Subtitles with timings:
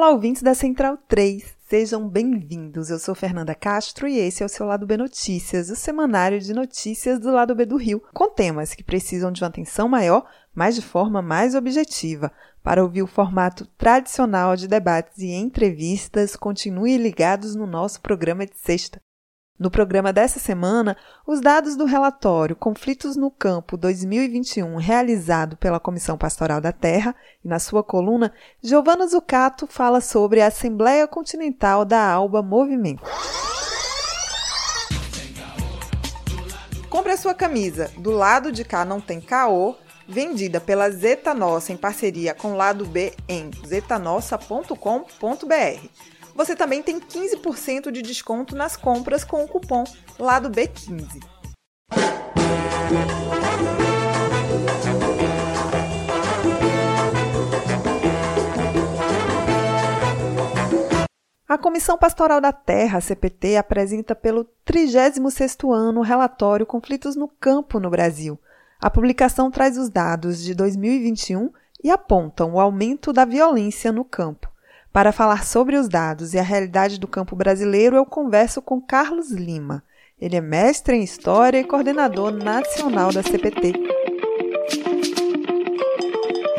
[0.00, 1.44] Olá, ouvintes da Central 3.
[1.68, 2.88] Sejam bem-vindos.
[2.88, 6.54] Eu sou Fernanda Castro e esse é o seu Lado B Notícias, o semanário de
[6.54, 10.74] notícias do Lado B do Rio, com temas que precisam de uma atenção maior, mas
[10.74, 12.32] de forma mais objetiva.
[12.62, 18.56] Para ouvir o formato tradicional de debates e entrevistas, continue ligados no nosso programa de
[18.56, 19.02] sexta.
[19.60, 20.96] No programa dessa semana,
[21.26, 27.14] os dados do relatório Conflitos no Campo 2021, realizado pela Comissão Pastoral da Terra,
[27.44, 28.32] e na sua coluna,
[28.62, 33.02] Giovana Zucato fala sobre a Assembleia Continental da Alba Movimento.
[36.88, 39.76] Compre a sua camisa Do Lado de Cá Não Tem Caô,
[40.08, 45.90] vendida pela Zeta Nossa em parceria com Lado B em zetanossa.com.br.
[46.40, 49.84] Você também tem 15% de desconto nas compras com o cupom
[50.18, 51.20] lado B15.
[61.46, 67.78] A Comissão Pastoral da Terra, CPT, apresenta pelo 36º ano o relatório Conflitos no Campo
[67.78, 68.40] no Brasil.
[68.80, 71.52] A publicação traz os dados de 2021
[71.84, 74.49] e apontam o aumento da violência no campo.
[74.92, 79.30] Para falar sobre os dados e a realidade do campo brasileiro, eu converso com Carlos
[79.30, 79.84] Lima.
[80.20, 83.72] Ele é mestre em História e coordenador nacional da CPT.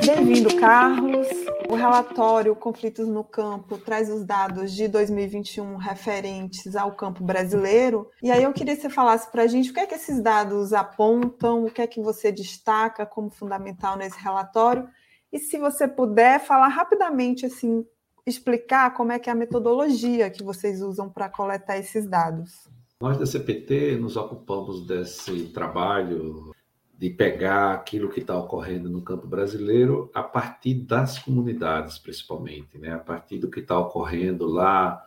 [0.05, 1.27] Bem-vindo, Carlos.
[1.69, 8.09] O relatório Conflitos no Campo traz os dados de 2021 referentes ao campo brasileiro.
[8.23, 10.21] E aí eu queria que você falasse para a gente o que é que esses
[10.21, 14.87] dados apontam, o que é que você destaca como fundamental nesse relatório.
[15.33, 17.85] E se você puder falar rapidamente assim
[18.25, 22.67] explicar como é que é a metodologia que vocês usam para coletar esses dados.
[22.99, 26.53] Nós da CPT nos ocupamos desse trabalho
[26.95, 32.93] de pegar aquilo que está ocorrendo no campo brasileiro a partir das comunidades, principalmente, né?
[32.93, 35.03] a partir do que está ocorrendo lá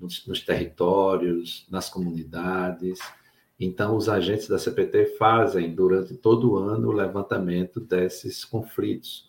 [0.00, 2.98] nos, nos territórios, nas comunidades.
[3.60, 9.28] Então, os agentes da CPT fazem durante todo o ano o levantamento desses conflitos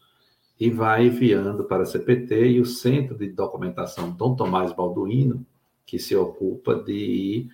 [0.60, 5.46] e vai enviando para a CPT e o Centro de Documentação Dom Tomás Balduino,
[5.86, 7.50] que se ocupa de ir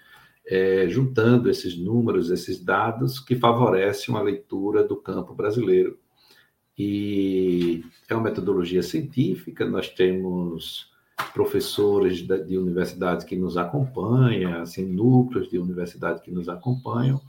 [0.45, 5.97] é, juntando esses números, esses dados, que favorecem uma leitura do campo brasileiro.
[6.77, 10.91] E é uma metodologia científica, nós temos
[11.33, 17.21] professores de, de universidades que nos acompanham, assim, núcleos de universidade que nos acompanham,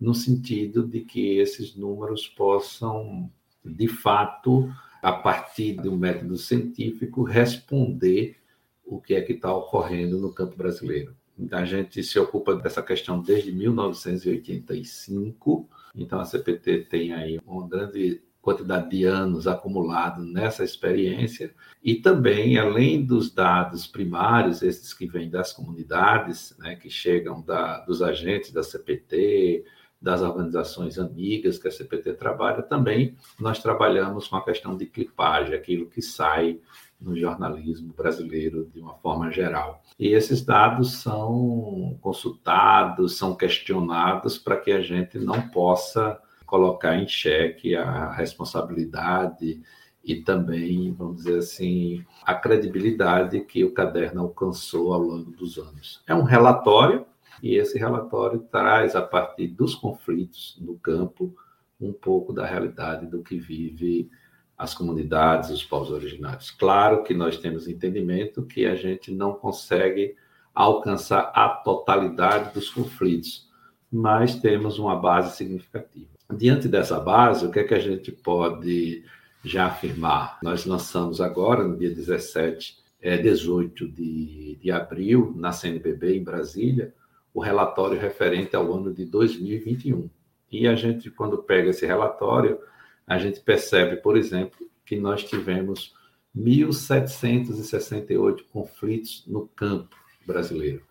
[0.00, 3.30] no sentido de que esses números possam,
[3.64, 4.70] de fato,
[5.02, 8.36] a partir um método científico, responder
[8.84, 11.14] o que é que está ocorrendo no campo brasileiro.
[11.52, 18.20] A gente se ocupa dessa questão desde 1985, então a CPT tem aí uma grande
[18.40, 21.54] quantidade de anos acumulados nessa experiência
[21.84, 27.80] e também, além dos dados primários, esses que vêm das comunidades, né, que chegam da,
[27.80, 29.66] dos agentes da CPT,
[30.00, 35.54] das organizações amigas que a CPT trabalha, também nós trabalhamos com a questão de clipagem,
[35.54, 36.60] aquilo que sai
[37.00, 39.82] no jornalismo brasileiro de uma forma geral.
[39.98, 47.06] E esses dados são consultados, são questionados para que a gente não possa colocar em
[47.06, 49.60] xeque a responsabilidade
[50.02, 56.02] e também, vamos dizer assim, a credibilidade que o caderno alcançou ao longo dos anos.
[56.06, 57.04] É um relatório
[57.42, 61.34] e esse relatório traz, a partir dos conflitos no campo,
[61.80, 64.10] um pouco da realidade do que vive
[64.56, 66.50] as comunidades, os povos originários.
[66.50, 70.16] Claro que nós temos entendimento que a gente não consegue
[70.52, 73.48] alcançar a totalidade dos conflitos,
[73.90, 76.10] mas temos uma base significativa.
[76.36, 79.04] Diante dessa base, o que é que a gente pode
[79.44, 80.38] já afirmar?
[80.42, 86.92] Nós lançamos agora, no dia 17, é, 18 de, de abril, na CNBB, em Brasília,
[87.38, 90.10] o relatório referente ao ano de 2021.
[90.50, 92.58] E a gente, quando pega esse relatório,
[93.06, 95.94] a gente percebe, por exemplo, que nós tivemos
[96.36, 99.94] 1.768 conflitos no campo
[100.26, 100.82] brasileiro.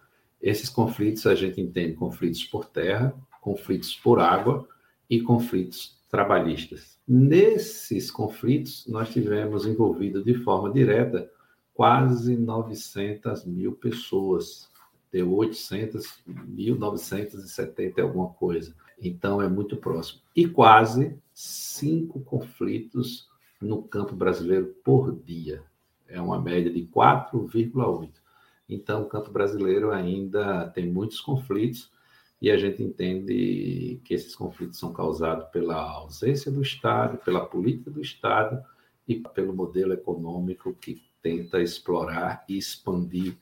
[0.42, 4.66] Esses conflitos a gente entende conflitos por terra, conflitos por água
[5.10, 6.98] e conflitos trabalhistas.
[7.06, 11.30] Nesses conflitos, nós tivemos envolvido de forma direta
[11.74, 14.70] quase 900 mil pessoas,
[15.12, 18.76] deu 800, 1970 alguma coisa.
[19.02, 20.22] Então é muito próximo.
[20.36, 23.28] E quase cinco conflitos
[23.62, 25.64] no campo brasileiro por dia.
[26.08, 28.10] É uma média de 4,8.
[28.70, 31.92] Então o campo brasileiro ainda tem muitos conflitos
[32.42, 37.90] e a gente entende que esses conflitos são causados pela ausência do Estado, pela política
[37.90, 38.64] do Estado
[39.08, 43.38] e pelo modelo econômico que tenta explorar e expandir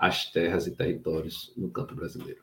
[0.00, 2.42] as terras e territórios no campo brasileiro.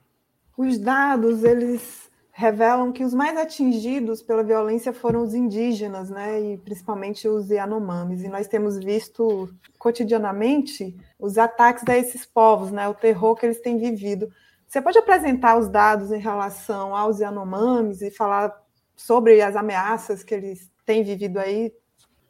[0.55, 6.57] Os dados, eles revelam que os mais atingidos pela violência foram os indígenas, né, e
[6.59, 8.21] principalmente os Yanomamis.
[8.21, 9.49] E nós temos visto
[9.79, 14.31] cotidianamente os ataques a esses povos, né, o terror que eles têm vivido.
[14.67, 18.55] Você pode apresentar os dados em relação aos Yanomamis e falar
[18.95, 21.73] sobre as ameaças que eles têm vivido aí?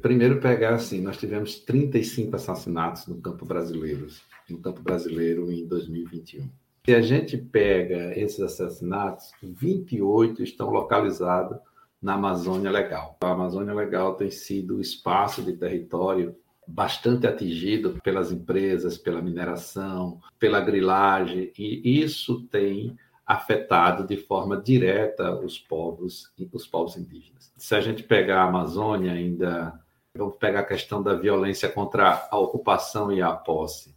[0.02, 4.08] Primeiro pegar assim, nós tivemos 35 assassinatos no campo brasileiro,
[4.50, 6.48] no campo brasileiro em 2021.
[6.86, 11.58] Se a gente pega esses assassinatos, 28 estão localizados
[12.02, 13.18] na Amazônia Legal.
[13.20, 16.36] A Amazônia Legal tem sido o espaço de território
[16.68, 22.96] bastante atingido pelas empresas, pela mineração, pela grilagem, e isso tem
[23.26, 27.52] afetado de forma direta os povos, os povos indígenas.
[27.58, 29.78] Se a gente pegar a Amazônia ainda,
[30.18, 33.96] vamos pegar a questão da violência contra a ocupação e a posse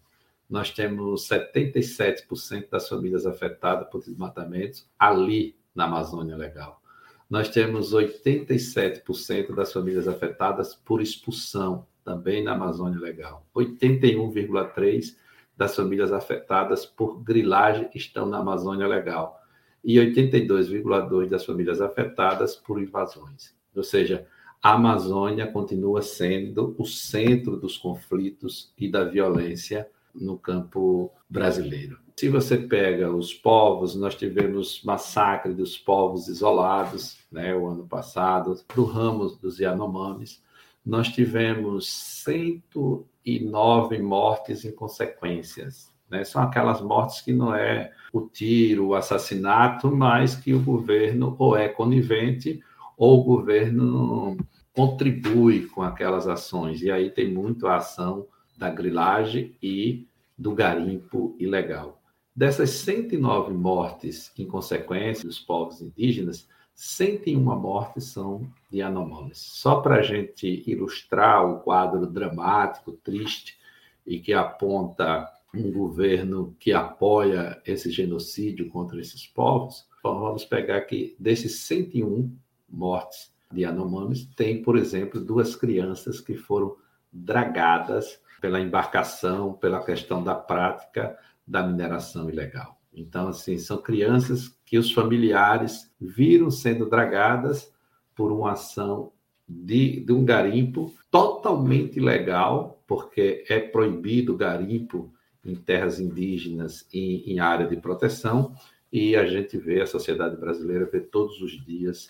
[0.51, 6.83] nós temos 77% das famílias afetadas por desmatamentos ali na Amazônia Legal.
[7.31, 13.47] Nós temos 87% das famílias afetadas por expulsão, também na Amazônia Legal.
[13.55, 15.15] 81,3%
[15.57, 19.41] das famílias afetadas por grilagem estão na Amazônia Legal.
[19.85, 23.55] E 82,2% das famílias afetadas por invasões.
[23.77, 24.27] Ou seja,
[24.63, 31.99] a Amazônia continua sendo o centro dos conflitos e da violência no campo brasileiro.
[32.17, 38.61] Se você pega os povos, nós tivemos massacre dos povos isolados, né, o ano passado,
[38.75, 40.43] do ramo dos Yanomamis,
[40.85, 41.91] nós tivemos
[42.25, 45.91] 109 mortes em consequências.
[46.11, 46.25] Né?
[46.25, 51.57] São aquelas mortes que não é o tiro, o assassinato, mas que o governo ou
[51.57, 52.63] é conivente
[53.01, 54.37] ou o governo
[54.75, 56.83] contribui com aquelas ações.
[56.83, 58.27] E aí tem muito a ação
[58.59, 60.07] da grilagem e
[60.37, 61.99] do garimpo ilegal.
[62.37, 69.39] Dessas 109 mortes em consequência dos povos indígenas, 101 mortes são de Yanomamis.
[69.39, 73.59] Só para a gente ilustrar o quadro dramático, triste
[74.07, 81.17] e que aponta um governo que apoia esse genocídio contra esses povos, vamos pegar que
[81.19, 82.31] desses 101
[82.71, 86.77] mortes de Yanomamis, tem, por exemplo, duas crianças que foram
[87.13, 92.79] dragadas pela embarcação, pela questão da prática da mineração ilegal.
[92.93, 97.73] Então, assim, são crianças que os familiares viram sendo dragadas
[98.15, 99.13] por uma ação
[99.49, 105.13] de, de um garimpo totalmente ilegal, porque é proibido o garimpo
[105.45, 108.55] em terras indígenas e em área de proteção,
[108.93, 112.09] e a gente vê, a sociedade brasileira vê todos os dias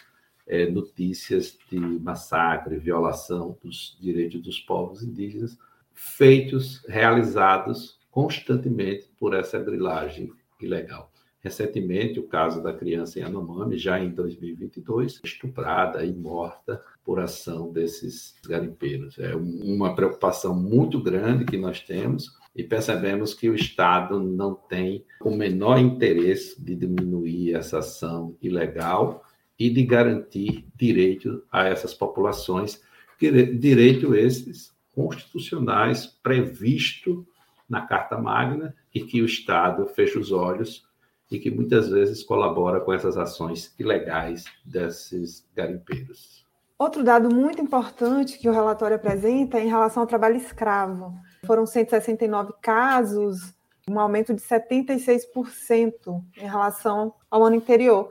[0.50, 5.56] é, notícias de massacre, violação dos direitos dos povos indígenas,
[5.94, 11.12] feitos, realizados constantemente por essa grilagem ilegal.
[11.38, 18.34] Recentemente, o caso da criança Anomami, já em 2022, estuprada e morta por ação desses
[18.46, 19.18] garimpeiros.
[19.20, 25.04] É uma preocupação muito grande que nós temos e percebemos que o Estado não tem
[25.22, 29.24] o menor interesse de diminuir essa ação ilegal
[29.60, 32.80] e de garantir direito a essas populações,
[33.20, 37.26] direito esses constitucionais previsto
[37.68, 40.88] na Carta Magna e que o Estado fecha os olhos
[41.30, 46.46] e que muitas vezes colabora com essas ações ilegais desses garimpeiros.
[46.78, 51.14] Outro dado muito importante que o relatório apresenta é em relação ao trabalho escravo.
[51.44, 53.54] Foram 169 casos,
[53.88, 58.10] um aumento de 76% em relação ao ano anterior.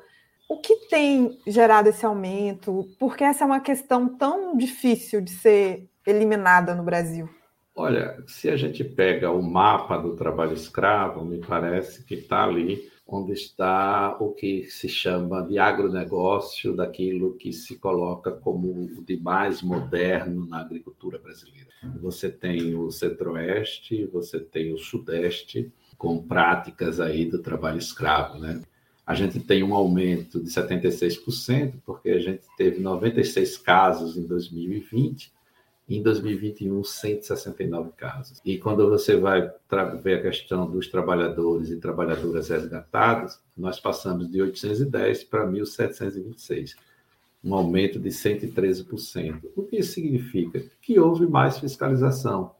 [0.49, 2.89] O que tem gerado esse aumento?
[2.99, 7.29] Porque essa é uma questão tão difícil de ser eliminada no Brasil?
[7.75, 12.89] Olha, se a gente pega o mapa do trabalho escravo, me parece que está ali
[13.11, 19.17] onde está o que se chama de agronegócio, daquilo que se coloca como o de
[19.17, 21.69] mais moderno na agricultura brasileira.
[22.01, 28.61] Você tem o centro-oeste, você tem o sudeste, com práticas aí do trabalho escravo, né?
[29.09, 35.33] A gente tem um aumento de 76%, porque a gente teve 96 casos em 2020,
[35.87, 38.39] e em 2021, 169 casos.
[38.45, 39.51] E quando você vai
[40.03, 46.75] ver a questão dos trabalhadores e trabalhadoras resgatados, nós passamos de 810 para 1.726
[47.43, 49.39] um aumento de 113%.
[49.55, 50.61] O que significa?
[50.79, 52.51] Que houve mais fiscalização,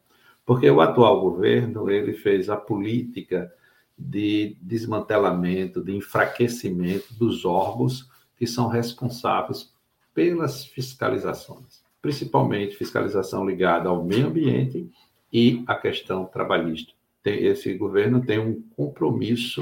[0.44, 3.54] porque o atual governo ele fez a política
[4.00, 9.74] de desmantelamento, de enfraquecimento dos órgãos que são responsáveis
[10.14, 14.90] pelas fiscalizações, principalmente fiscalização ligada ao meio ambiente
[15.32, 16.94] e à questão trabalhista.
[17.22, 19.62] Tem, esse governo tem um compromisso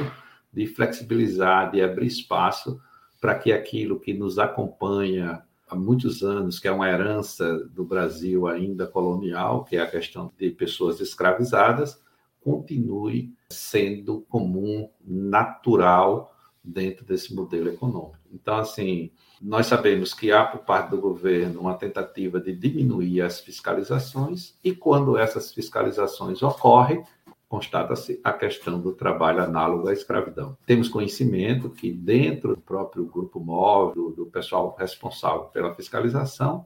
[0.53, 2.79] de flexibilizar, de abrir espaço
[3.19, 8.47] para que aquilo que nos acompanha há muitos anos, que é uma herança do Brasil
[8.47, 11.99] ainda colonial, que é a questão de pessoas escravizadas,
[12.47, 18.17] continue sendo comum, natural dentro desse modelo econômico.
[18.31, 19.11] Então, assim,
[19.41, 24.73] nós sabemos que há por parte do governo uma tentativa de diminuir as fiscalizações e
[24.73, 27.03] quando essas fiscalizações ocorrem,
[27.49, 30.57] constata-se a questão do trabalho análogo à escravidão.
[30.65, 36.65] Temos conhecimento que, dentro do próprio grupo móvel, do pessoal responsável pela fiscalização,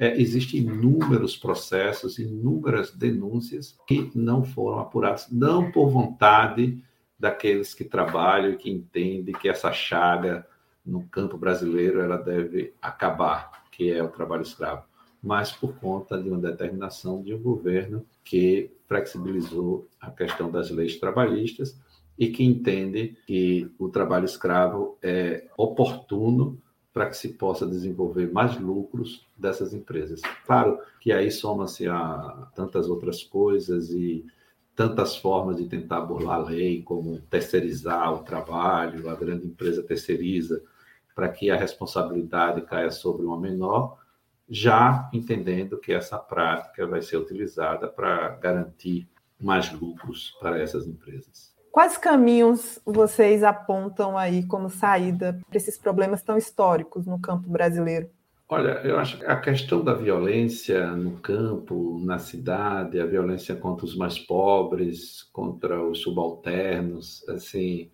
[0.00, 6.82] é, existem inúmeros processos, inúmeras denúncias que não foram apuradas, não por vontade
[7.18, 10.44] daqueles que trabalham e que entendem que essa chaga
[10.84, 14.90] no campo brasileiro ela deve acabar, que é o trabalho escravo
[15.22, 20.96] mas por conta de uma determinação de um governo que flexibilizou a questão das leis
[20.96, 21.78] trabalhistas
[22.18, 26.60] e que entende que o trabalho escravo é oportuno
[26.92, 30.20] para que se possa desenvolver mais lucros dessas empresas.
[30.44, 34.26] Claro que aí soma-se a tantas outras coisas e
[34.74, 40.62] tantas formas de tentar burlar a lei, como terceirizar o trabalho, a grande empresa terceiriza,
[41.14, 43.98] para que a responsabilidade caia sobre uma menor,
[44.48, 51.54] já entendendo que essa prática vai ser utilizada para garantir mais lucros para essas empresas.
[51.70, 58.10] Quais caminhos vocês apontam aí como saída para esses problemas tão históricos no campo brasileiro?
[58.48, 63.86] Olha, eu acho que a questão da violência no campo, na cidade, a violência contra
[63.86, 67.88] os mais pobres, contra os subalternos, assim,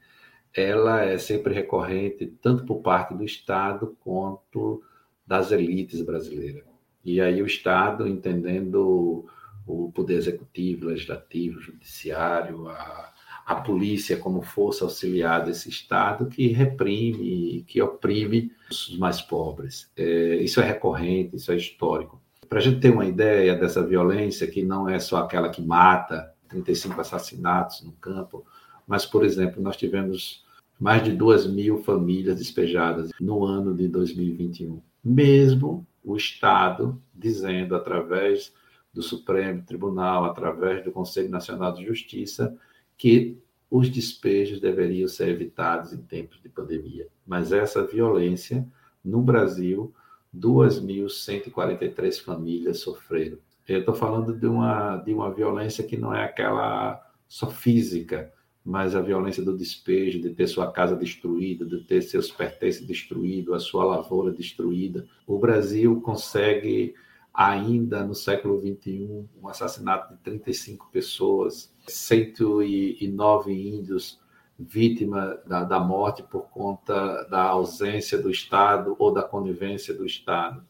[0.54, 4.83] ela é sempre recorrente tanto por parte do Estado quanto
[5.26, 6.64] das elites brasileiras.
[7.04, 9.26] E aí o Estado, entendendo
[9.66, 13.12] o poder executivo, legislativo, judiciário, a,
[13.46, 19.88] a polícia como força auxiliar desse Estado que reprime, que oprime os mais pobres.
[19.96, 22.20] É, isso é recorrente, isso é histórico.
[22.48, 26.32] Para a gente ter uma ideia dessa violência, que não é só aquela que mata,
[26.48, 28.44] 35 assassinatos no campo,
[28.86, 30.44] mas, por exemplo, nós tivemos
[30.78, 38.52] mais de 2 mil famílias despejadas no ano de 2021 mesmo o Estado dizendo, através
[38.92, 42.56] do Supremo Tribunal, através do Conselho Nacional de Justiça,
[42.96, 43.38] que
[43.70, 47.08] os despejos deveriam ser evitados em tempos de pandemia.
[47.26, 48.66] Mas essa violência,
[49.04, 49.92] no Brasil,
[50.34, 53.38] 2.143 famílias sofreram.
[53.68, 58.32] Eu estou falando de uma, de uma violência que não é aquela só física,
[58.64, 63.54] mas a violência do despejo, de ter sua casa destruída, de ter seus pertences destruídos,
[63.54, 65.06] a sua lavoura destruída.
[65.26, 66.94] O Brasil consegue,
[67.37, 74.19] ainda no século XXI, um assassinato de 35 pessoas, 109 índios
[74.59, 80.64] vítima da, da morte por conta da ausência do Estado ou da conivência do Estado.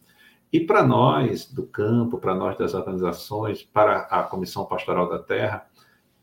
[0.52, 5.68] E para nós do campo, para nós das organizações, para a Comissão Pastoral da Terra,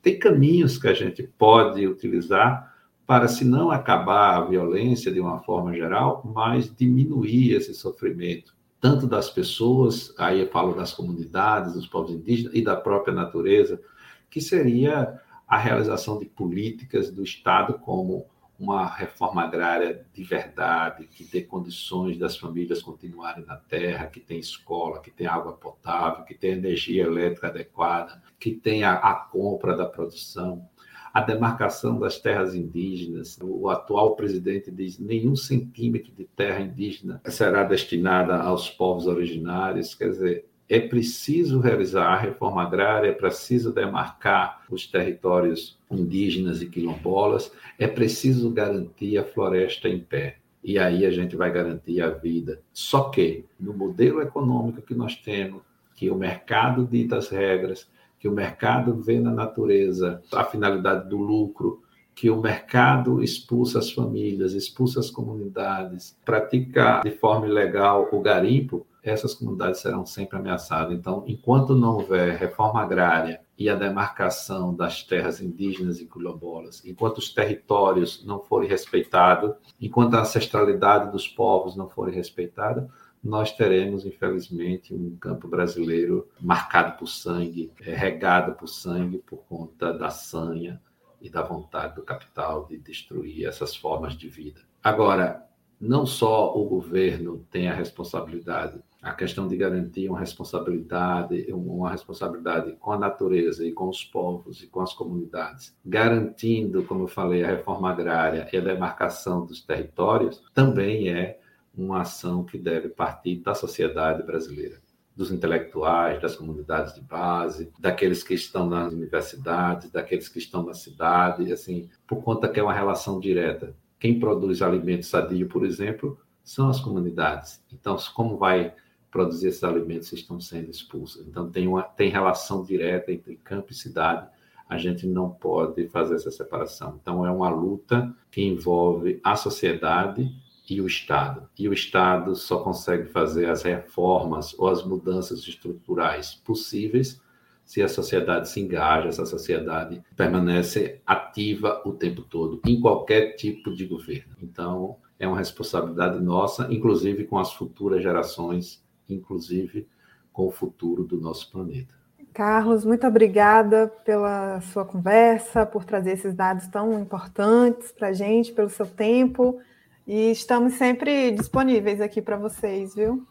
[0.02, 2.74] tem caminhos que a gente pode utilizar
[3.06, 9.08] para, se não acabar a violência de uma forma geral, mas diminuir esse sofrimento, tanto
[9.08, 13.82] das pessoas, aí eu falo das comunidades, dos povos indígenas e da própria natureza,
[14.30, 18.26] que seria a realização de políticas do Estado como
[18.60, 24.38] uma reforma agrária de verdade, que dê condições das famílias continuarem na terra, que tem
[24.38, 29.86] escola, que tem água potável, que tem energia elétrica adequada, que tenha a compra da
[29.86, 30.68] produção,
[31.14, 33.38] a demarcação das terras indígenas.
[33.42, 39.94] O atual presidente diz nenhum centímetro de terra indígena será destinada aos povos originários.
[39.94, 46.66] Quer dizer, é preciso realizar a reforma agrária, é preciso demarcar os territórios indígenas e
[46.66, 50.38] quilombolas, é preciso garantir a floresta em pé.
[50.64, 52.62] E aí a gente vai garantir a vida.
[52.72, 55.62] Só que, no modelo econômico que nós temos,
[55.94, 57.88] que o mercado dita as regras,
[58.24, 61.84] que o mercado vê na natureza a finalidade do lucro
[62.16, 68.88] que o mercado expulsa as famílias, expulsa as comunidades, pratica de forma ilegal o garimpo,
[69.04, 70.98] essas comunidades serão sempre ameaçadas.
[70.98, 77.18] Então, enquanto não houver reforma agrária e a demarcação das terras indígenas e quilombolas, enquanto
[77.18, 82.90] os territórios não forem respeitados, enquanto a ancestralidade dos povos não forem respeitada,
[83.24, 89.94] nós teremos, infelizmente, um campo brasileiro marcado por sangue, é, regado por sangue por conta
[89.94, 90.82] da sanha
[91.22, 94.62] e da vontade do capital de destruir essas formas de vida.
[94.84, 95.48] Agora,
[95.80, 102.72] não só o governo tem a responsabilidade a questão de garantir uma responsabilidade, uma responsabilidade
[102.80, 107.44] com a natureza e com os povos e com as comunidades, garantindo, como eu falei,
[107.44, 111.38] a reforma agrária e a demarcação dos territórios, também é
[111.76, 114.80] uma ação que deve partir da sociedade brasileira,
[115.16, 120.74] dos intelectuais, das comunidades de base, daqueles que estão nas universidades, daqueles que estão na
[120.74, 123.76] cidade, assim, por conta que é uma relação direta.
[124.00, 127.64] Quem produz alimentos sadio, por exemplo, são as comunidades.
[127.72, 128.74] Então, como vai
[129.14, 131.26] produzir esses alimentos estão sendo expulsos.
[131.28, 134.28] Então, tem, uma, tem relação direta entre campo e cidade.
[134.68, 136.98] A gente não pode fazer essa separação.
[137.00, 140.36] Então, é uma luta que envolve a sociedade
[140.74, 141.48] e o Estado.
[141.58, 147.22] E o Estado só consegue fazer as reformas ou as mudanças estruturais possíveis
[147.66, 153.36] se a sociedade se engaja, se a sociedade permanece ativa o tempo todo, em qualquer
[153.36, 154.36] tipo de governo.
[154.42, 159.88] Então, é uma responsabilidade nossa, inclusive com as futuras gerações inclusive
[160.32, 161.94] com o futuro do nosso planeta.
[162.34, 168.52] Carlos, muito obrigada pela sua conversa, por trazer esses dados tão importantes para a gente,
[168.52, 169.60] pelo seu tempo.
[170.06, 173.26] E estamos sempre disponíveis aqui para vocês, viu?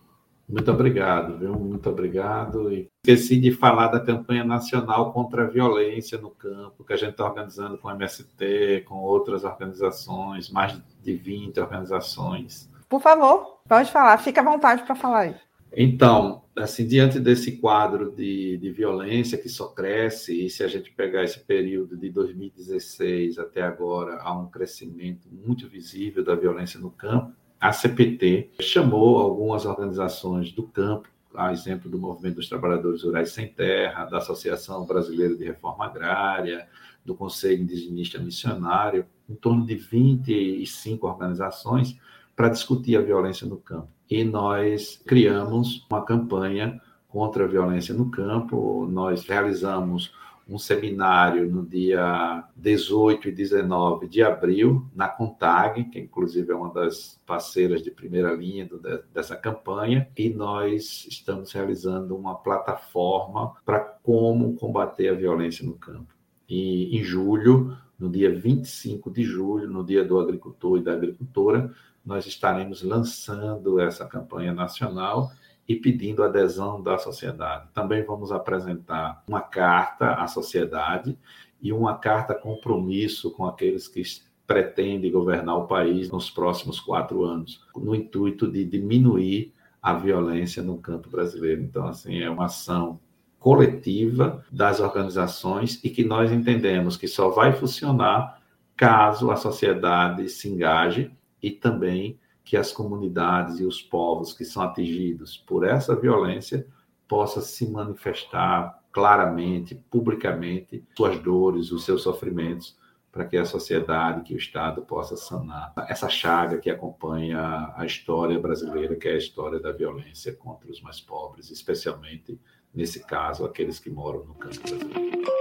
[0.48, 1.54] Muito obrigado, viu?
[1.54, 2.72] Muito obrigado.
[2.72, 7.12] E esqueci de falar da campanha nacional contra a violência no campo, que a gente
[7.12, 12.70] está organizando com o MST, com outras organizações, mais de 20 organizações.
[12.88, 15.34] Por favor, pode falar, fica à vontade para falar aí.
[15.74, 20.90] Então, assim, diante desse quadro de, de violência que só cresce, e se a gente
[20.90, 26.90] pegar esse período de 2016 até agora, há um crescimento muito visível da violência no
[26.90, 33.30] campo, a CPT chamou algumas organizações do campo, a exemplo do Movimento dos Trabalhadores Rurais
[33.30, 36.68] Sem Terra, da Associação Brasileira de Reforma Agrária,
[37.04, 41.98] do Conselho Indigenista Missionário, em torno de 25 organizações,
[42.37, 48.11] para discutir a violência no campo e nós criamos uma campanha contra a violência no
[48.11, 48.87] campo.
[48.90, 50.12] Nós realizamos
[50.46, 56.70] um seminário no dia 18 e 19 de abril, na CONTAG, que inclusive é uma
[56.70, 58.79] das parceiras de primeira linha do,
[59.14, 66.12] dessa campanha, e nós estamos realizando uma plataforma para como combater a violência no campo.
[66.46, 71.72] E em julho, no dia 25 de julho, no dia do agricultor e da agricultora,
[72.04, 75.30] nós estaremos lançando essa campanha nacional
[75.68, 77.68] e pedindo adesão da sociedade.
[77.72, 81.16] Também vamos apresentar uma carta à sociedade
[81.60, 84.02] e uma carta compromisso com aqueles que
[84.46, 90.78] pretendem governar o país nos próximos quatro anos, no intuito de diminuir a violência no
[90.78, 91.62] campo brasileiro.
[91.62, 92.98] Então, assim, é uma ação
[93.38, 98.40] coletiva das organizações e que nós entendemos que só vai funcionar
[98.76, 101.10] caso a sociedade se engaje
[101.42, 106.66] e também que as comunidades e os povos que são atingidos por essa violência
[107.07, 112.76] possam se manifestar claramente, publicamente, suas dores, os seus sofrimentos,
[113.11, 118.38] para que a sociedade, que o Estado possa sanar essa chaga que acompanha a história
[118.38, 122.40] brasileira, que é a história da violência contra os mais pobres, especialmente,
[122.74, 125.32] nesse caso, aqueles que moram no campo brasileiro.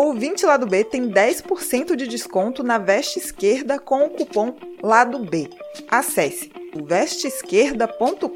[0.00, 5.50] Ouvinte Lado B tem 10% de desconto na veste esquerda com o cupom Lado B.
[5.88, 6.52] Acesse
[6.86, 8.28] vesteesquerda.com.br.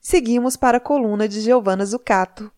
[0.00, 2.50] Seguimos para a coluna de Giovana Zucato.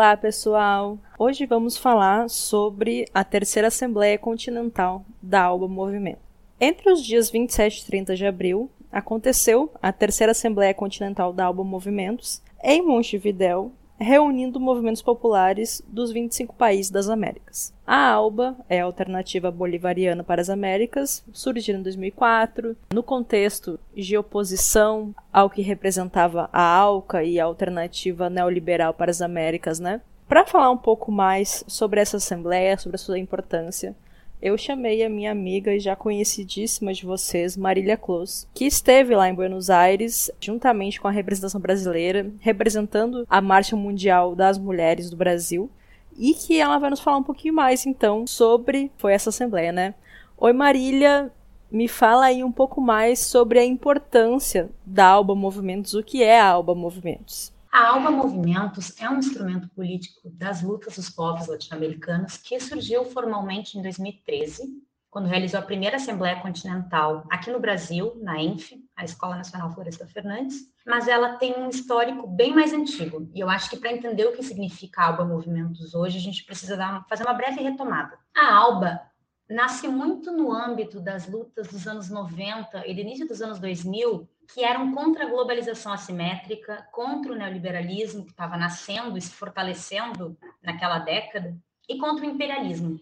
[0.00, 0.98] Olá, pessoal!
[1.18, 6.20] Hoje vamos falar sobre a terceira Assembleia Continental da Alba Movimento.
[6.58, 11.62] Entre os dias 27 e 30 de abril, aconteceu a terceira Assembleia Continental da Alba
[11.62, 17.74] Movimentos em Montevidéu, reunindo movimentos populares dos 25 países das Américas.
[17.86, 24.16] A ALBA é a alternativa bolivariana para as Américas, surgiu em 2004, no contexto de
[24.16, 30.00] oposição ao que representava a ALCA e a alternativa neoliberal para as Américas, né?
[30.26, 33.94] Para falar um pouco mais sobre essa assembleia, sobre a sua importância,
[34.42, 39.28] eu chamei a minha amiga e já conhecidíssima de vocês, Marília Close, que esteve lá
[39.28, 45.16] em Buenos Aires, juntamente com a representação brasileira, representando a Marcha Mundial das Mulheres do
[45.16, 45.70] Brasil,
[46.18, 49.94] e que ela vai nos falar um pouquinho mais, então, sobre foi essa assembleia, né?
[50.38, 51.30] Oi, Marília,
[51.70, 56.40] me fala aí um pouco mais sobre a importância da Alba Movimentos, o que é
[56.40, 57.52] a Alba Movimentos.
[57.72, 63.78] A ALBA Movimentos é um instrumento político das lutas dos povos latino-americanos que surgiu formalmente
[63.78, 64.64] em 2013,
[65.08, 70.04] quando realizou a primeira Assembleia Continental aqui no Brasil, na ENF, a Escola Nacional Floresta
[70.04, 73.30] Fernandes, mas ela tem um histórico bem mais antigo.
[73.32, 76.44] E eu acho que para entender o que significa a ALBA Movimentos hoje, a gente
[76.44, 78.18] precisa fazer uma breve retomada.
[78.36, 79.00] A ALBA
[79.48, 84.28] nasce muito no âmbito das lutas dos anos 90 e do início dos anos 2000,
[84.52, 90.36] que eram contra a globalização assimétrica, contra o neoliberalismo que estava nascendo e se fortalecendo
[90.62, 91.56] naquela década,
[91.88, 92.98] e contra o imperialismo.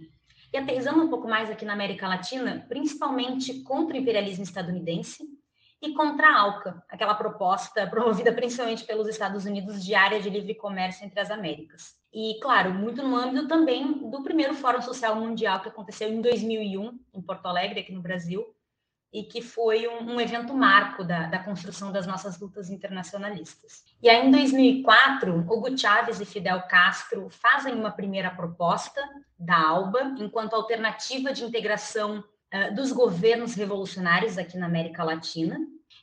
[0.52, 5.22] E aterrizando um pouco mais aqui na América Latina, principalmente contra o imperialismo estadunidense
[5.80, 10.54] e contra a ALCA, aquela proposta promovida principalmente pelos Estados Unidos de área de livre
[10.54, 11.96] comércio entre as Américas.
[12.12, 16.98] E, claro, muito no âmbito também do primeiro Fórum Social Mundial que aconteceu em 2001,
[17.14, 18.46] em Porto Alegre, aqui no Brasil,
[19.12, 23.84] e que foi um, um evento marco da, da, construção das nossas lutas internacionalistas.
[24.02, 29.00] E aí, em 2004, Hugo Chávez e Fidel Castro fazem uma primeira proposta
[29.38, 35.58] da ALBA enquanto alternativa de integração uh, dos governos revolucionários aqui na América Latina,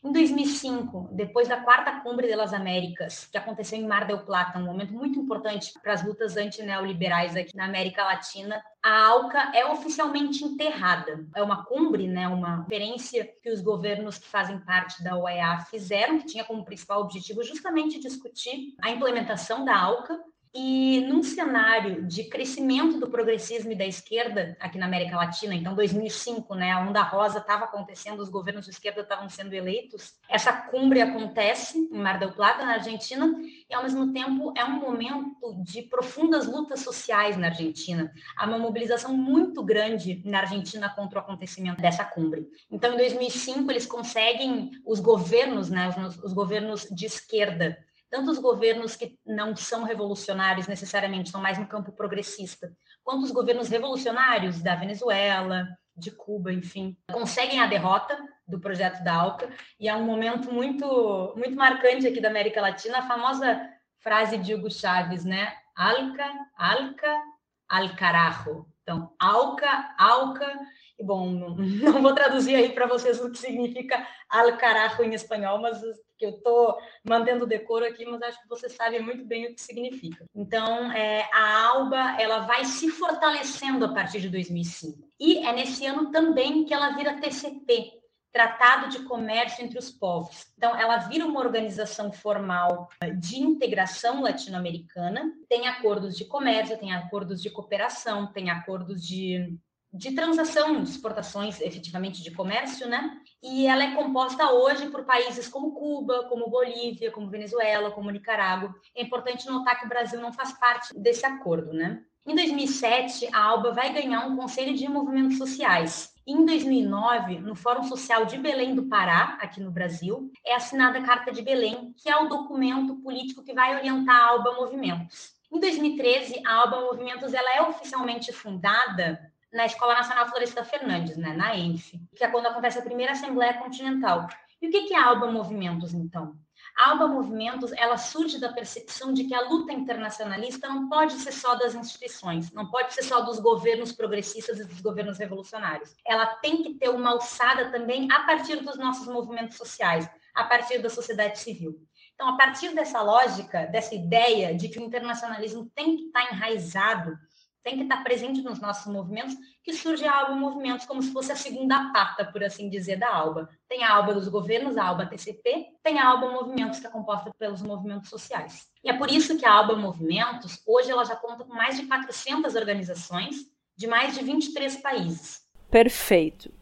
[0.05, 4.65] em 2005, depois da quarta Cumbre das Américas, que aconteceu em Mar del Plata, um
[4.65, 10.43] momento muito importante para as lutas antineoliberais aqui na América Latina, a ALCA é oficialmente
[10.43, 11.25] enterrada.
[11.35, 16.19] É uma cumbre, né, uma conferência que os governos que fazem parte da OEA fizeram,
[16.19, 20.19] que tinha como principal objetivo justamente discutir a implementação da ALCA
[20.57, 25.75] e num cenário de crescimento do progressismo e da esquerda aqui na América Latina, então
[25.75, 30.13] 2005, né, a onda rosa estava acontecendo, os governos de esquerda estavam sendo eleitos.
[30.29, 33.35] Essa cumbre acontece em Mar del Plata, na Argentina,
[33.69, 38.09] e ao mesmo tempo é um momento de profundas lutas sociais na Argentina.
[38.37, 42.47] Há uma mobilização muito grande na Argentina contra o acontecimento dessa cumbre.
[42.71, 47.77] Então, em 2005, eles conseguem os governos, né, os, os governos de esquerda
[48.15, 52.71] tanto os governos que não são revolucionários necessariamente, são mais no campo progressista,
[53.03, 59.15] quanto os governos revolucionários da Venezuela, de Cuba, enfim, conseguem a derrota do projeto da
[59.15, 64.37] ALCA, e é um momento muito, muito marcante aqui da América Latina, a famosa frase
[64.37, 65.53] de Hugo Chávez, né?
[65.75, 67.21] Alca, Alca,
[67.67, 68.65] al carajo.
[68.81, 70.57] Então, Alca, Alca,
[71.01, 71.29] bom,
[71.81, 75.81] não, vou traduzir aí para vocês o que significa al carajo em espanhol, mas
[76.17, 79.53] que eu estou mantendo o decoro aqui, mas acho que você sabe muito bem o
[79.53, 80.25] que significa.
[80.33, 85.09] Então, é, a ALBA ela vai se fortalecendo a partir de 2005.
[85.19, 87.99] E é nesse ano também que ela vira TCP,
[88.31, 90.45] Tratado de Comércio entre os Povos.
[90.57, 97.41] Então, ela vira uma organização formal de integração latino-americana, tem acordos de comércio, tem acordos
[97.41, 99.57] de cooperação, tem acordos de
[99.95, 103.17] de transação, de exportações efetivamente de comércio, né?
[103.41, 108.75] E ela é composta hoje por países como Cuba, como Bolívia, como Venezuela, como Nicarágua.
[108.93, 112.03] É importante notar que o Brasil não faz parte desse acordo, né?
[112.27, 116.11] Em 2007, a ALBA vai ganhar um conselho de movimentos sociais.
[116.27, 121.03] Em 2009, no Fórum Social de Belém do Pará, aqui no Brasil, é assinada a
[121.03, 125.35] Carta de Belém, que é o documento político que vai orientar a ALBA Movimentos.
[125.51, 131.33] Em 2013, a ALBA Movimentos ela é oficialmente fundada na Escola Nacional Floresta Fernandes, né,
[131.33, 134.27] na ENF, que é quando acontece a primeira Assembleia Continental.
[134.61, 136.35] E o que é a Alba Movimentos, então?
[136.77, 141.31] A Alba Movimentos, ela surge da percepção de que a luta internacionalista não pode ser
[141.31, 145.95] só das instituições, não pode ser só dos governos progressistas e dos governos revolucionários.
[146.05, 150.79] Ela tem que ter uma alçada também a partir dos nossos movimentos sociais, a partir
[150.79, 151.79] da sociedade civil.
[152.13, 157.17] Então, a partir dessa lógica, dessa ideia de que o internacionalismo tem que estar enraizado
[157.65, 161.31] tem que estar presente nos nossos movimentos, que surge a Alba Movimentos como se fosse
[161.31, 163.49] a segunda pata, por assim dizer, da Alba.
[163.67, 167.33] Tem a Alba dos governos, a Alba TCP, tem a Alba Movimentos, que é composta
[167.39, 168.67] pelos movimentos sociais.
[168.83, 171.87] E é por isso que a Alba Movimentos, hoje, ela já conta com mais de
[171.87, 173.35] 400 organizações
[173.75, 175.41] de mais de 23 países.
[175.71, 176.53] Perfeito.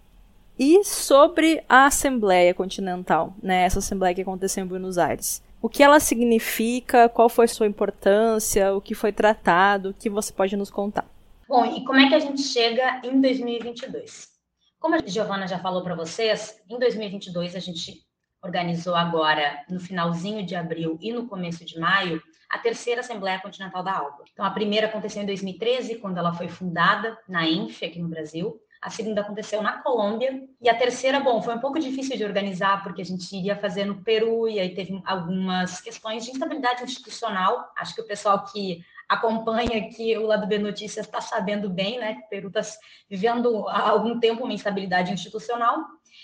[0.58, 5.82] E sobre a Assembleia Continental, né, essa Assembleia que aconteceu em Buenos Aires o que
[5.82, 10.70] ela significa, qual foi sua importância, o que foi tratado, o que você pode nos
[10.70, 11.06] contar.
[11.48, 14.28] Bom, e como é que a gente chega em 2022?
[14.78, 18.02] Como a Giovana já falou para vocês, em 2022 a gente
[18.44, 23.82] organizou agora, no finalzinho de abril e no começo de maio, a terceira Assembleia Continental
[23.82, 24.26] da ALBA.
[24.34, 28.60] Então, a primeira aconteceu em 2013, quando ela foi fundada na ENF, aqui no Brasil.
[28.84, 30.44] A segunda aconteceu na Colômbia.
[30.62, 33.86] E a terceira, bom, foi um pouco difícil de organizar, porque a gente iria fazer
[33.86, 37.72] no Peru, e aí teve algumas questões de instabilidade institucional.
[37.78, 42.16] Acho que o pessoal que acompanha aqui o lado B Notícias está sabendo bem, né?
[42.16, 42.62] Que o Peru está
[43.10, 45.78] vivendo há algum tempo uma instabilidade institucional.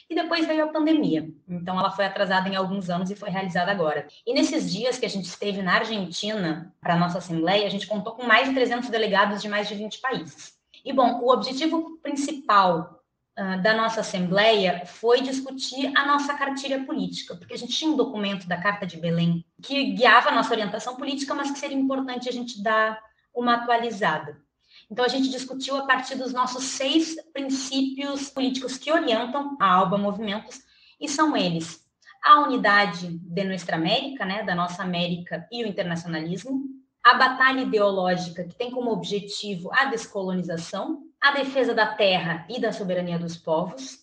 [0.10, 1.30] E depois veio a pandemia.
[1.48, 4.06] Então, ela foi atrasada em alguns anos e foi realizada agora.
[4.26, 7.88] E nesses dias que a gente esteve na Argentina, para a nossa Assembleia, a gente
[7.88, 10.59] contou com mais de 300 delegados de mais de 20 países.
[10.84, 13.04] E, bom, o objetivo principal
[13.38, 17.98] uh, da nossa Assembleia foi discutir a nossa cartilha política, porque a gente tinha um
[17.98, 22.30] documento da Carta de Belém que guiava a nossa orientação política, mas que seria importante
[22.30, 23.00] a gente dar
[23.34, 24.42] uma atualizada.
[24.90, 29.98] Então, a gente discutiu a partir dos nossos seis princípios políticos que orientam a Alba
[29.98, 30.62] Movimentos,
[31.00, 31.88] e são eles
[32.24, 38.44] a unidade de Nuestra América, né, da nossa América e o internacionalismo, a batalha ideológica
[38.44, 44.00] que tem como objetivo a descolonização, a defesa da terra e da soberania dos povos,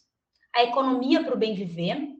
[0.55, 2.17] a economia para o bem viver,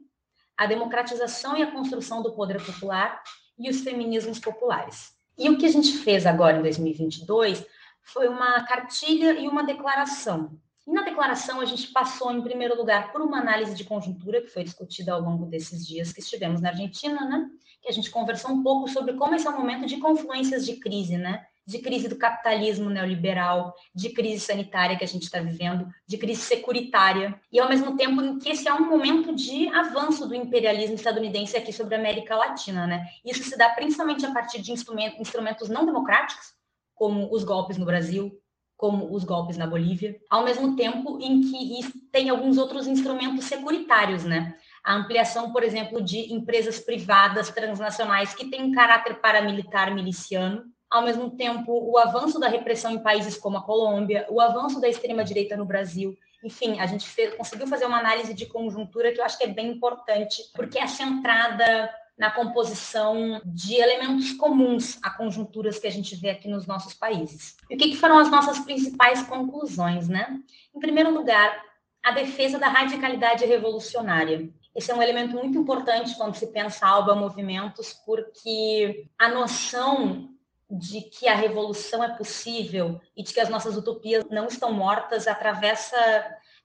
[0.55, 3.21] a democratização e a construção do poder popular
[3.57, 5.15] e os feminismos populares.
[5.37, 7.65] E o que a gente fez agora em 2022
[8.03, 10.59] foi uma cartilha e uma declaração.
[10.87, 14.47] E na declaração, a gente passou, em primeiro lugar, por uma análise de conjuntura, que
[14.47, 17.45] foi discutida ao longo desses dias que estivemos na Argentina, né?
[17.81, 20.77] Que a gente conversou um pouco sobre como esse é um momento de confluências de
[20.77, 21.45] crise, né?
[21.65, 26.39] De crise do capitalismo neoliberal, de crise sanitária que a gente está vivendo, de crise
[26.39, 30.95] securitária, e ao mesmo tempo em que esse é um momento de avanço do imperialismo
[30.95, 33.05] estadunidense aqui sobre a América Latina, né?
[33.25, 36.53] Isso se dá principalmente a partir de instrumentos não democráticos,
[36.95, 38.41] como os golpes no Brasil,
[38.77, 44.23] como os golpes na Bolívia, ao mesmo tempo em que tem alguns outros instrumentos securitários,
[44.23, 44.55] né?
[44.83, 51.03] A ampliação, por exemplo, de empresas privadas transnacionais que têm um caráter paramilitar miliciano, ao
[51.03, 55.57] mesmo tempo o avanço da repressão em países como a Colômbia, o avanço da extrema-direita
[55.57, 56.15] no Brasil.
[56.43, 59.47] Enfim, a gente fez, conseguiu fazer uma análise de conjuntura que eu acho que é
[59.47, 66.15] bem importante, porque é centrada na composição de elementos comuns a conjunturas que a gente
[66.15, 67.55] vê aqui nos nossos países.
[67.69, 70.39] E o que, que foram as nossas principais conclusões, né?
[70.75, 71.63] Em primeiro lugar,
[72.03, 74.49] a defesa da radicalidade revolucionária.
[74.73, 80.29] Esse é um elemento muito importante quando se pensa alba movimentos, porque a noção
[80.69, 85.27] de que a revolução é possível e de que as nossas utopias não estão mortas
[85.27, 85.97] atravessa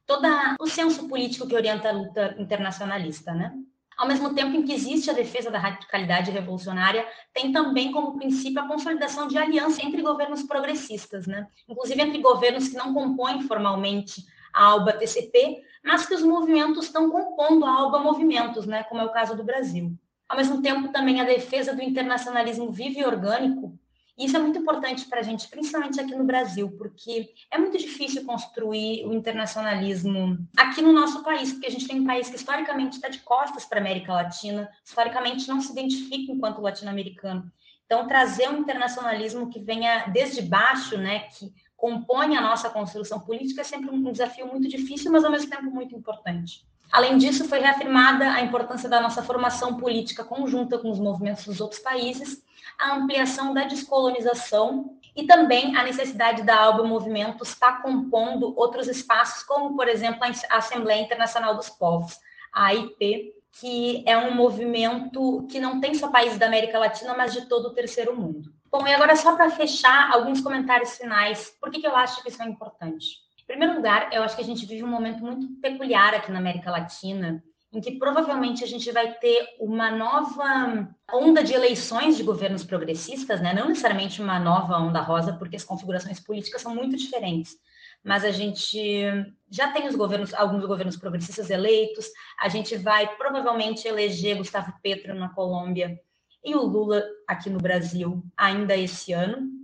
[0.06, 0.26] todo
[0.60, 3.52] o senso político que orienta a luta internacionalista, né?
[3.96, 8.60] Ao mesmo tempo em que existe a defesa da radicalidade revolucionária, tem também como princípio
[8.60, 11.46] a consolidação de aliança entre governos progressistas, né?
[11.68, 17.10] inclusive entre governos que não compõem formalmente a ALBA TCP, mas que os movimentos estão
[17.10, 18.82] compondo a ALBA Movimentos, né?
[18.84, 19.96] como é o caso do Brasil.
[20.28, 23.78] Ao mesmo tempo, também a defesa do internacionalismo vivo e orgânico,
[24.18, 28.24] isso é muito importante para a gente, principalmente aqui no Brasil, porque é muito difícil
[28.24, 32.96] construir o internacionalismo aqui no nosso país, porque a gente tem um país que historicamente
[32.96, 37.50] está de costas para a América Latina, historicamente não se identifica enquanto latino-americano.
[37.86, 43.62] Então, trazer um internacionalismo que venha desde baixo, né, que compõe a nossa construção política,
[43.62, 46.64] é sempre um desafio muito difícil, mas ao mesmo tempo muito importante.
[46.92, 51.60] Além disso, foi reafirmada a importância da nossa formação política conjunta com os movimentos dos
[51.60, 52.42] outros países
[52.78, 59.42] a ampliação da descolonização e também a necessidade da ALBA Movimento estar compondo outros espaços,
[59.42, 62.18] como, por exemplo, a Assembleia Internacional dos Povos,
[62.52, 67.32] a AIP, que é um movimento que não tem só países da América Latina, mas
[67.32, 68.50] de todo o terceiro mundo.
[68.70, 71.54] Bom, e agora só para fechar, alguns comentários finais.
[71.60, 73.18] Por que, que eu acho que isso é importante?
[73.38, 76.38] Em primeiro lugar, eu acho que a gente vive um momento muito peculiar aqui na
[76.38, 82.22] América Latina, em que provavelmente a gente vai ter uma nova onda de eleições de
[82.22, 83.54] governos progressistas, né?
[83.54, 87.56] não necessariamente uma nova onda rosa, porque as configurações políticas são muito diferentes.
[88.04, 89.02] Mas a gente
[89.48, 92.06] já tem os governos, alguns governos progressistas eleitos,
[92.38, 95.98] a gente vai provavelmente eleger Gustavo Petro na Colômbia
[96.44, 99.61] e o Lula aqui no Brasil ainda esse ano.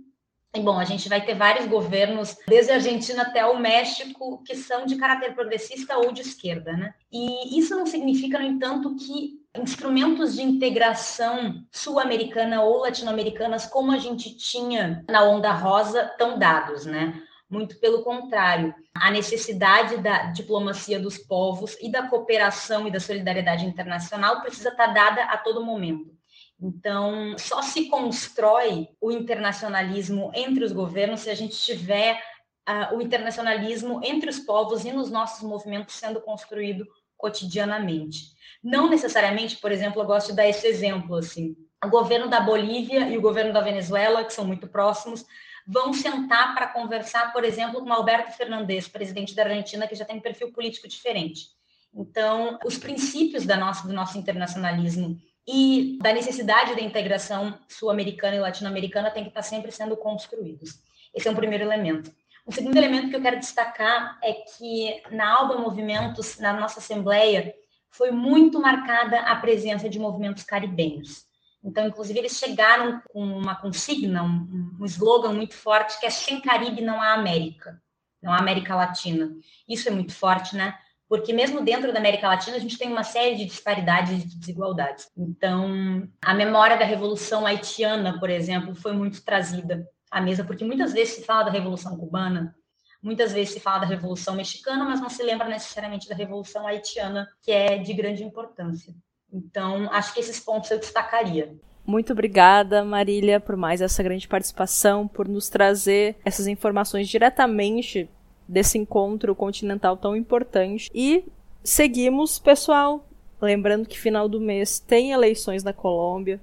[0.55, 4.55] E, bom, a gente vai ter vários governos, desde a Argentina até o México, que
[4.55, 6.93] são de caráter progressista ou de esquerda, né?
[7.11, 13.99] E isso não significa, no entanto, que instrumentos de integração sul-americana ou latino-americanas, como a
[13.99, 17.21] gente tinha na onda rosa, estão dados, né?
[17.47, 23.65] Muito pelo contrário, a necessidade da diplomacia dos povos e da cooperação e da solidariedade
[23.65, 26.18] internacional precisa estar dada a todo momento.
[26.61, 32.21] Então, só se constrói o internacionalismo entre os governos se a gente tiver
[32.67, 36.85] uh, o internacionalismo entre os povos e nos nossos movimentos sendo construído
[37.17, 38.37] cotidianamente.
[38.61, 41.55] Não necessariamente, por exemplo, eu gosto de dar esse exemplo assim.
[41.83, 45.25] o governo da Bolívia e o governo da Venezuela, que são muito próximos,
[45.65, 50.17] vão sentar para conversar, por exemplo, com Alberto Fernandes, presidente da Argentina, que já tem
[50.17, 51.47] um perfil político diferente.
[51.93, 55.19] Então, os princípios da nossa, do nosso internacionalismo
[55.51, 60.79] e da necessidade da integração sul-americana e latino-americana têm que estar sempre sendo construídos.
[61.11, 62.13] Esse é um primeiro elemento.
[62.45, 67.55] O segundo elemento que eu quero destacar é que na Alba Movimentos, na nossa Assembleia,
[67.89, 71.25] foi muito marcada a presença de movimentos caribenhos.
[71.63, 76.39] Então, inclusive, eles chegaram com uma consigna, um, um slogan muito forte, que é sem
[76.39, 77.81] Caribe não há América,
[78.21, 79.31] não há América Latina.
[79.67, 80.77] Isso é muito forte, né?
[81.09, 84.37] Porque mesmo dentro da América Latina, a gente tem uma série de disparidades e de
[84.37, 85.09] desigualdades.
[85.17, 90.93] Então, a memória da Revolução Haitiana, por exemplo, foi muito trazida à mesa, porque muitas
[90.93, 92.55] vezes se fala da Revolução Cubana,
[93.01, 97.27] muitas vezes se fala da Revolução Mexicana, mas não se lembra necessariamente da Revolução Haitiana,
[97.41, 98.93] que é de grande importância.
[99.33, 101.55] Então, acho que esses pontos eu destacaria.
[101.85, 108.07] Muito obrigada, Marília, por mais essa grande participação, por nos trazer essas informações diretamente
[108.49, 110.89] desse encontro continental tão importante.
[110.93, 111.23] E
[111.63, 113.05] seguimos, pessoal.
[113.39, 116.41] Lembrando que final do mês tem eleições na Colômbia